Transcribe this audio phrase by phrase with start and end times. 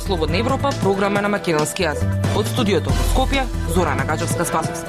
[0.00, 2.08] Радио Слободна Европа, програма на македонски јазик.
[2.32, 3.42] Од студиото во Скопје,
[3.74, 4.88] Зорана Гаджевска-Спасовска.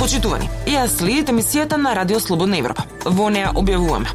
[0.00, 2.82] Почитувани, ја следите емисијата на Радио Слободна Европа.
[3.04, 4.10] Во неа објавуваме.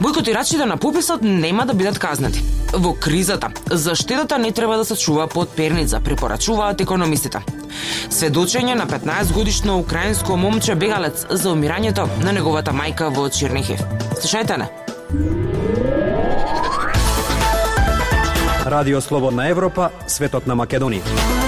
[0.00, 2.44] Бойкотирачите на пописот нема да бидат казнати.
[2.72, 7.42] Во кризата, заштедата не треба да се чува под перница, препорачуваат економистите.
[8.10, 13.82] Сведочење на 15 годишно украинско момче бегалец за умирањето на неговата мајка во Чернихев.
[14.20, 14.81] Слушајте не.
[18.64, 21.41] Радио Слободна Европа, светот на Македонија.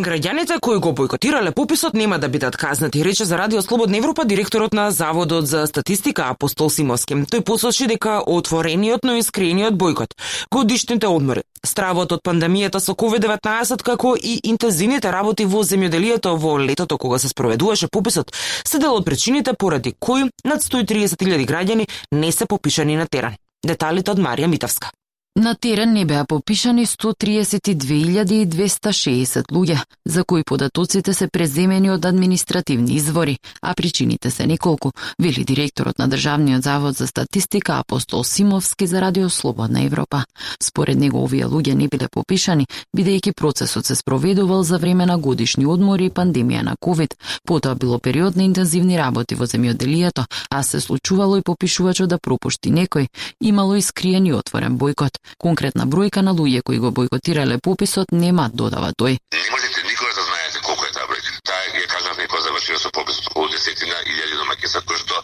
[0.00, 4.72] Граѓаните кои го бойкотирале пописот нема да бидат казнати, рече за Радио Слободна Европа директорот
[4.72, 7.14] на Заводот за статистика Апостол Симовски.
[7.14, 10.16] Тој посочи дека отворениот, но искрениот бойкот,
[10.48, 16.96] годишните одмори, стравот од пандемијата со COVID-19 како и интензивните работи во земјоделието во летото
[16.96, 18.32] кога се спроведуваше пописот,
[18.64, 23.36] се дел од причините поради кои над 130.000 граѓани не се попишани на терен.
[23.60, 24.88] Деталите од Марија Митавска.
[25.36, 33.38] На терен не беа попишани 132.260 луѓе, за кои податоците се преземени од административни извори,
[33.62, 39.30] а причините се неколку, вели директорот на Државниот завод за статистика Апостол Симовски за Радио
[39.30, 40.24] Слободна Европа.
[40.62, 42.66] Според него овие луѓе не биле попишани,
[42.96, 47.14] бидејќи процесот се спроведувал за време на годишни одмори и пандемија на COVID,
[47.46, 52.70] потоа било период на интензивни работи во земјоделието, а се случувало и попишувачот да пропушти
[52.70, 53.08] некој,
[53.40, 55.21] имало и скриен и отворен бойкот.
[55.38, 59.18] Конкретна бројка на луѓе кои го бойкотирале пописот нема додава тој.
[59.18, 61.30] Не можете никога да знаете колку е таа бројка.
[61.42, 65.22] Таа е кажав некој завршила со пописот од десетина илјади домаќинства кои што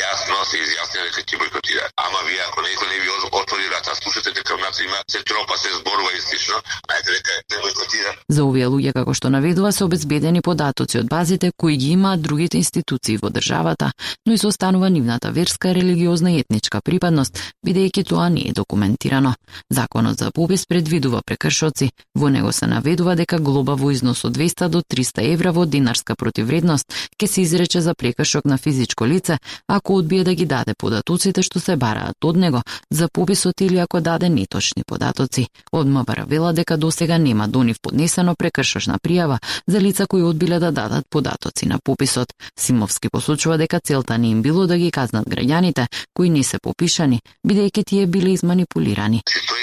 [0.00, 1.84] јасно се изјаснија дека ќе бойкотира.
[1.96, 5.68] Ама вие ако некој не ви отвори врата, слушате дека внатре има се тропа, се
[5.78, 8.10] зборува и слично, знаете дека не да бойкотира.
[8.28, 12.56] За овие луѓе како што наведува се обезбедени податоци од базите кои ги имаат другите
[12.58, 13.92] институции во државата,
[14.26, 19.34] но и се останува нивната верска, религиозна и етничка припадност, бидејќи тоа не е документирано.
[19.70, 21.90] Законот за попис предвидува прекршоци.
[22.14, 26.16] Во него се наведува дека глоба во износ од 200 до 300 евра во динарска
[26.16, 29.38] противредност ќе се изрече за прекршок на физичко лице
[29.82, 34.00] ако одбие да ги даде податоците што се бараат од него за пописот или ако
[34.00, 35.48] даде неточни податоци.
[35.72, 40.58] Од МВР вела дека досега нема до нив поднесено прекршошна пријава за лица кои одбиле
[40.58, 42.32] да дадат податоци на пописот.
[42.58, 47.20] Симовски посочува дека целта не им било да ги казнат граѓаните кои не се попишани,
[47.46, 49.22] бидејќи тие биле изманипулирани.
[49.26, 49.61] Тој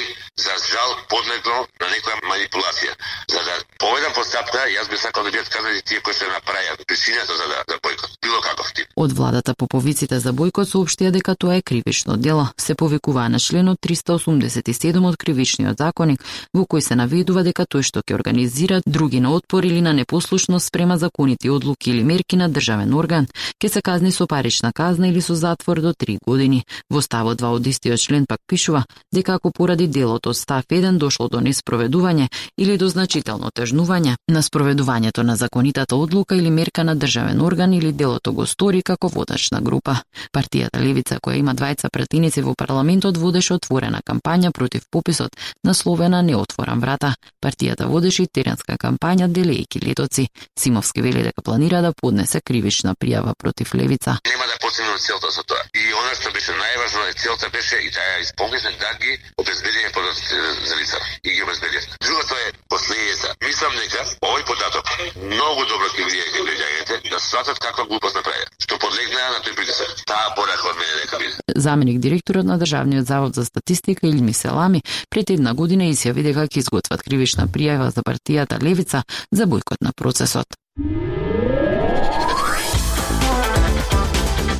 [1.59, 2.93] жал на некоја манипулација.
[3.31, 7.33] За да поведам постапка, јас би сакал да бидат казани тие кои се направија причината
[7.37, 8.11] за да за бойкот.
[8.21, 8.87] Било каков тип.
[8.95, 12.47] Од владата по повиците за бојкот соопштија дека тоа е кривично дело.
[12.57, 18.01] Се повикува на членот 387 од кривичниот законник, во кој се наведува дека тој што
[18.01, 22.93] ќе организира други на отпор или на непослушност спрема законите одлуки или мерки на државен
[22.93, 23.27] орган,
[23.59, 26.65] ќе се казни со парична казна или со затвор до 3 години.
[26.89, 28.83] Во ставот 2 од истиот член пак пишува
[29.13, 32.27] дека ако поради делото став 1 дошло до неспроведување
[32.57, 37.91] или до значително тежнување на спроведувањето на законитата одлука или мерка на државен орган или
[37.91, 39.97] делото го стори како водачна група.
[40.35, 46.35] Партијата Левица, која има двајца пратеници во парламентот, водеше отворена кампања против пописот, насловена Не
[46.35, 47.15] отворам врата.
[47.41, 50.27] Партијата водеше и теренска кампања делејки летоци.
[50.59, 54.19] Симовски вели дека планира да поднесе кривична пријава против Левица.
[54.27, 55.63] Нема да постигнем целта со тоа.
[55.73, 60.35] И она што беше најважно е целта беше и таа исполнена да ги обезбедиме податоците
[60.69, 61.81] за лица и ги обезбедиме.
[62.05, 63.27] Другото е последица.
[63.45, 64.85] Мислам дека овој податок
[65.15, 69.55] многу добро ќе влијае кај граѓаните да сватат каква глупост направија, што подлегнаа на тој
[69.55, 69.89] притисок.
[70.09, 71.35] Таа порака од мене дека биде.
[71.55, 76.63] Заменик директорот на Државниот завод за статистика Илми Селами пред една година изјави дека ќе
[76.65, 80.47] изготват кривична пријава за партијата Левица за бојкот на процесот.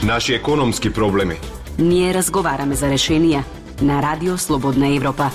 [0.03, 1.37] Наши економски проблеми.
[1.77, 3.43] Ние разговараме за решенија
[3.81, 5.31] на Радио Слободна Европа.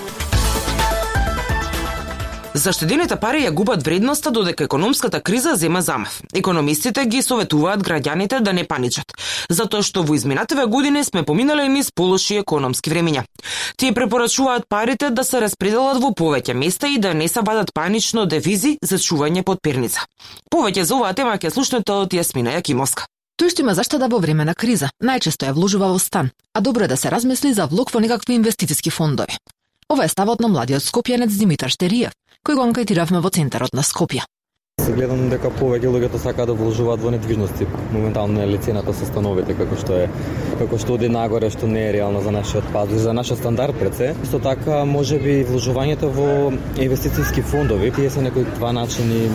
[2.64, 6.22] Заштедените пари ја губат вредноста додека економската криза зема замав.
[6.34, 9.12] Економистите ги советуваат граѓаните да не паничат,
[9.50, 13.26] затоа што во изминативе години сме поминале низ полоши економски времиња.
[13.76, 18.24] Тие препорачуваат парите да се распределат во повеќе места и да не се вадат панично
[18.24, 20.06] девизи за чување под перница.
[20.48, 23.04] Повеќе за оваа тема ќе слушнете од Јасмина Јакимовска.
[23.36, 26.88] Тој што има заштеда во време на криза, најчесто ја вложува во стан, а добро
[26.88, 29.36] е да се размисли за влог во некакви инвестициски фондови.
[29.92, 34.24] Ова е ставот на младиот скопјанец Димитар Штериев, кој го анкетиравме во центарот на Скопје.
[34.80, 37.66] Се гледам дека повеќе луѓето сакаат да вложуваат во недвижности.
[37.92, 40.08] Моментално е лицената со становите како што е
[40.58, 43.94] како што оди нагоре што не е реално за нашиот пазар, за нашиот стандард пред
[44.00, 44.10] се.
[44.24, 49.28] Исто така можеби вложувањето во инвестициски фондови, тие се некои два начини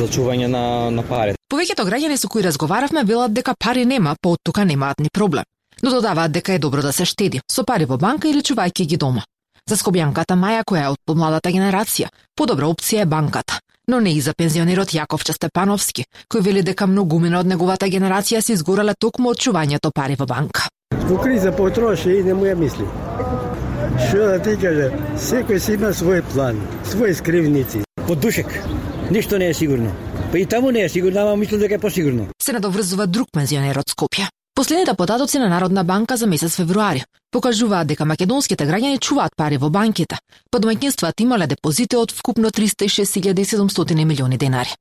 [0.00, 1.36] за чување на на пари.
[1.52, 5.44] Повеќето граѓани со кои разговаравме велат дека пари нема, па од тука немаат ни проблем.
[5.82, 8.96] но додаваат дека е добро да се штеди со пари во банка или чувајќи ги
[8.96, 9.24] дома.
[9.70, 14.20] За скобјанката Маја, која е од помладата генерација, подобра опција е банката, но не и
[14.20, 19.38] за пензионерот Јаковча Степановски, кој вели дека многумина од неговата генерација се изгорале токму од
[19.38, 20.66] чувањето пари во банка.
[21.06, 22.88] Во криза потроши и не му ја мисли.
[24.08, 24.90] Што да ти каже,
[25.28, 26.58] секој си има свој план,
[26.90, 27.84] своји скривници.
[28.08, 28.50] Под душек.
[29.10, 29.94] Ништо не е сигурно.
[30.32, 32.26] Па и таму не е сигурно, ама мислам дека е посигурно.
[32.42, 34.26] Се надоврзува друг пензионер од Скопје.
[34.60, 39.70] Последните податоци на Народна банка за месец февруари покажуваат дека македонските граѓани чуваат пари во
[39.72, 40.18] банките,
[40.52, 44.76] па домаќинствата имале депозити од вкупно 306.700 милиони денари.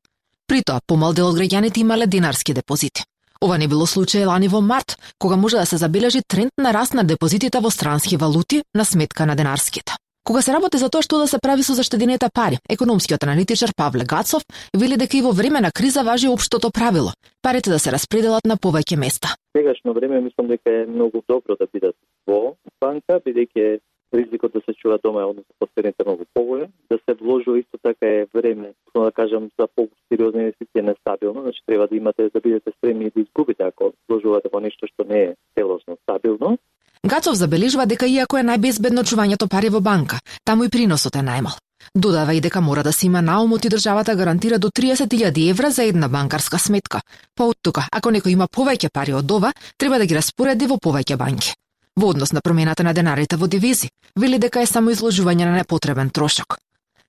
[0.48, 3.06] При тоа, помал дел од граѓаните имале динарски депозити.
[3.40, 6.94] Ова не било случај лани во март, кога може да се забележи тренд на раст
[6.94, 9.96] на депозитите во странски валути на сметка на денарските.
[10.30, 14.06] Кога се работи за тоа што да се прави со заштедените пари, економскиот аналитичар Павле
[14.06, 14.44] Гацов
[14.78, 18.54] вели дека и во време на криза важи општото правило парите да се распределат на
[18.54, 19.34] повеќе места.
[19.58, 21.98] Сегашно време мислам дека е многу добро да бидат
[22.30, 23.81] во банка, бидејќи
[24.14, 28.06] ризикот да се чува дома е односно последните многу поголем, да се вложува исто така
[28.06, 33.10] е време, да кажам, за по-сериозна инвестиција нестабилно, значи треба да имате да бидете спремни
[33.10, 36.58] да изгубите ако вложувате во нешто што не е целосно стабилно.
[37.07, 41.56] Гацов забележува дека иако е најбезбедно чувањето пари во банка, таму и приносот е најмал.
[41.96, 45.84] Додава и дека мора да се има наумот и државата гарантира до 30.000 евра за
[45.84, 47.01] една банкарска сметка.
[47.36, 50.75] Па од тука, ако некој има повеќе пари од ова, треба да ги распореди во
[50.75, 51.54] повеќе банки.
[51.96, 56.10] Во однос на промената на денарите во дивизи, вели дека е само изложување на непотребен
[56.10, 56.60] трошок.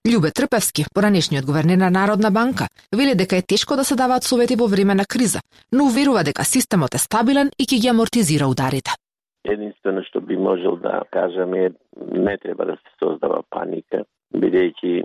[0.06, 4.54] Љубе Трпевски, поранешниот гувернер на Народна банка, вели дека е тешко да се даваат совети
[4.56, 5.40] во време на криза,
[5.72, 8.94] но уверува дека системот е стабилен и ќе ги амортизира ударите.
[9.50, 14.04] Единствено што би можел да кажам е не треба да се создава паника,
[14.34, 15.04] бидејќи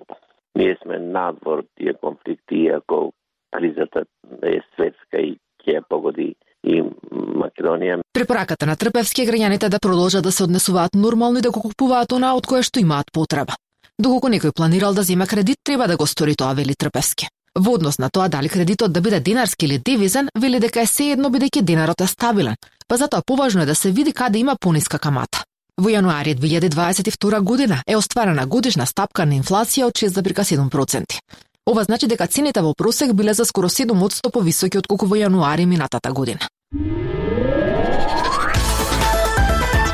[0.56, 3.12] ние сме надвор тие конфликти, иако
[3.52, 4.06] кризата
[4.44, 6.82] е светска и ќе погоди и
[7.12, 8.02] Македонија.
[8.14, 12.36] Препораката на Трпевски граѓаните да продолжат да се однесуваат нормално и да го купуваат она
[12.38, 13.58] од кое што имаат потреба.
[14.00, 17.28] Доколку некој планирал да зема кредит, треба да го стори тоа, вели Трпевски.
[17.56, 21.30] Во однос на тоа дали кредитот да биде динарски или девизен, вели дека е едно
[21.30, 22.56] бидејќи денарот е стабилен,
[22.88, 25.44] па затоа поважно е да се види каде има пониска камата.
[25.78, 31.20] Во јануари 2022 година е остварена годишна стапка на инфлација од 6,7%.
[31.66, 35.66] Ова значи дека цените во просек биле за скоро 7% повисоки од колку во јануари
[35.66, 36.40] минатата година.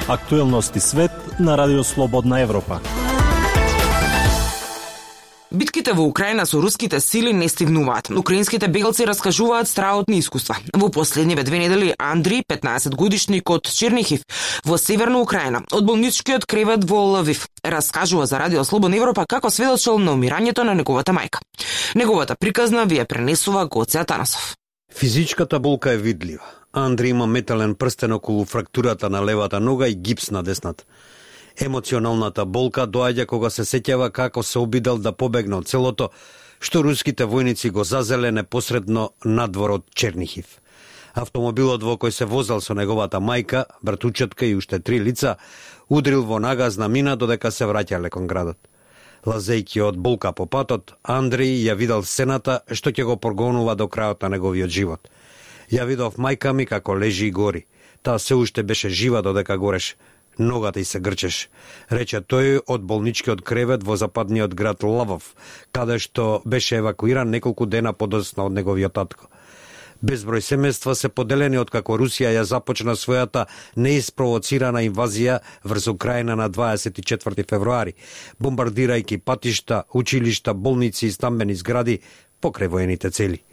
[0.08, 2.82] Актуелности свет на Радио Слободна Европа.
[5.52, 8.10] Битките во Украина со руските сили не стигнуваат.
[8.10, 10.56] Украинските бегалци раскажуваат страотни искуства.
[10.74, 14.24] Во последниве две недели Андри, 15 годишник од Чернихив,
[14.64, 20.00] во северна Украина, од болничкиот кревет во Лавив, раскажува за Радио Слободна Европа како сведочел
[20.00, 21.44] на умирањето на неговата мајка.
[21.96, 24.56] Неговата приказна ви ја пренесува Гоце Атанасов.
[24.96, 26.48] Физичката болка е видлива.
[26.72, 30.84] Андри има метален прстен околу фрактурата на левата нога и гипс на десната.
[31.60, 36.10] Емоционалната болка доаѓа кога се сеќава како се обидел да побегне од целото,
[36.60, 40.46] што руските војници го зазеле непосредно надвор од Чернихив.
[41.14, 45.38] Автомобилот во кој се возел со неговата мајка, братучетка и уште три лица,
[45.90, 48.58] удрил во нагазна мина додека се враќале кон градот.
[49.26, 54.24] Лазејки од болка по патот, Андреј ја видел сцената што ќе го прогонува до крајот
[54.24, 55.12] на неговиот живот.
[55.70, 57.66] Ја видов мајка ми како лежи и гори.
[58.02, 59.96] Таа се уште беше жива додека гореше
[60.38, 61.50] ногата и се грчеш,
[61.90, 65.36] рече тој од болничкиот кревет во западниот град Лавов,
[65.72, 69.28] каде што беше евакуиран неколку дена подоцна од неговиот татко.
[70.02, 73.46] Безброј семејства се поделени од како Русија ја започна својата
[73.76, 77.94] неиспровоцирана инвазија врз Украина на 24 февруари,
[78.42, 82.00] бомбардирајќи патишта, училишта, болници и стамбени згради
[82.42, 83.44] покрај воените цели.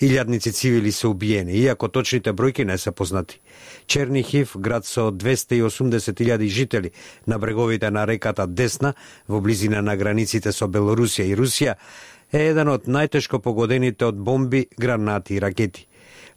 [0.00, 3.40] Илјадници цивили се убиени, иако точните бројки не се познати.
[3.86, 6.90] Чернихив, град со 280.000 жители
[7.26, 8.94] на бреговите на реката Десна,
[9.28, 11.76] во близина на границите со Белорусија и Русија,
[12.32, 15.86] е еден од најтешко погодените од бомби, гранати и ракети.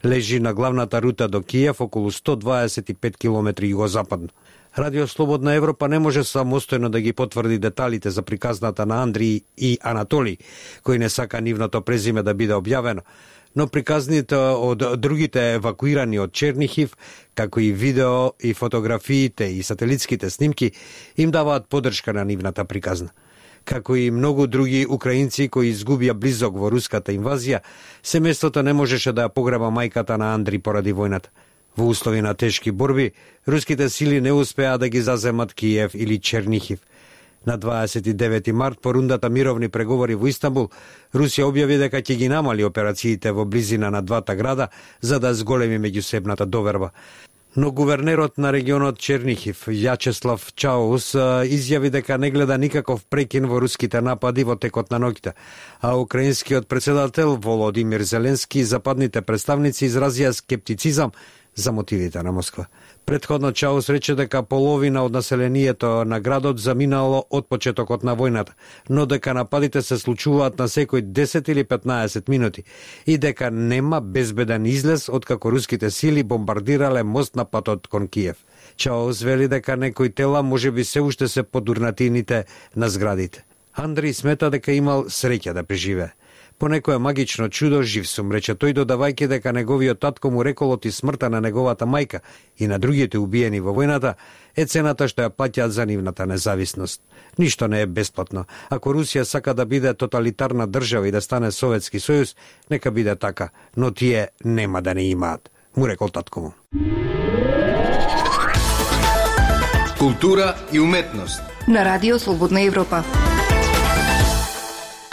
[0.04, 4.28] Лежи на главната рута до Киев околу 125 км југозападно.
[4.76, 9.78] Радио Слободна Европа не може самостојно да ги потврди деталите за приказната на Андри и
[9.82, 10.38] Анатоли,
[10.84, 13.00] кој не сака нивното презиме да биде објавено,
[13.54, 16.96] но приказните од другите евакуирани од Чернихив,
[17.34, 20.72] како и видео и фотографиите и сателитските снимки,
[21.16, 23.10] им даваат поддршка на нивната приказна.
[23.64, 27.62] Како и многу други украинци кои изгубија близок во руската инвазија,
[28.04, 31.32] семејството не можеше да ја погреба мајката на Андри поради војната.
[31.76, 33.12] Во услови на тешки борби,
[33.48, 36.78] руските сили не успеа да ги заземат Киев или Чернихив–
[37.46, 40.70] На 29 март, по рундата мировни преговори во Истанбул,
[41.14, 44.68] Русија објави дека ќе ги намали операциите во близина на двата града
[45.00, 46.90] за да зголеми меѓусебната доверба.
[47.56, 51.12] Но гувернерот на регионот Чернихив, Јачеслав Чаус,
[51.46, 55.36] изјави дека не гледа никаков прекин во руските напади во текот на ноќта,
[55.80, 61.12] а украинскиот председател Володимир Зеленски и западните представници изразија скептицизам
[61.54, 62.66] за мотивите на Москва.
[63.06, 68.56] Предходно Чаус рече дека половина од населението на градот заминало од почетокот на војната,
[68.88, 72.64] но дека нападите се случуваат на секој 10 или 15 минути
[73.06, 78.36] и дека нема безбеден излез откако руските сили бомбардирале мост на патот кон Киев.
[78.76, 82.44] Чаус вели дека некои тела може би се уште се подурнатините
[82.76, 83.44] на зградите.
[83.74, 86.14] Андри смета дека имал среќа да преживее.
[86.58, 90.92] По некое магично чудо жив сум, рече тој додавајќи дека неговиот татко му реколот и
[90.92, 92.20] смртта на неговата мајка
[92.58, 94.14] и на другите убиени во војната
[94.56, 97.02] е цената што ја плаќаат за нивната независност.
[97.38, 98.44] Ништо не е бесплатно.
[98.70, 102.36] Ако Русија сака да биде тоталитарна држава и да стане Советски сојуз,
[102.70, 106.52] нека биде така, но тие нема да не имаат, му рекол татко му.
[109.98, 113.04] Култура и уметност на Радио Слободна Европа.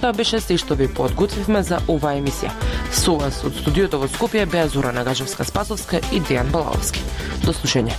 [0.00, 2.54] Тоа беше се што ви подготвивме за оваа емисија.
[2.88, 7.04] Со вас од студиото во Скопје беа Зора Нагажевска Спасовска и Дејан Балаовски.
[7.44, 7.98] До слушање.